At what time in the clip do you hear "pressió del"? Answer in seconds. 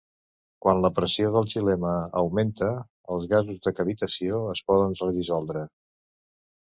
0.99-1.49